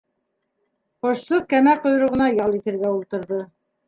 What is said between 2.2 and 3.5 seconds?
ял итергә ултырҙы.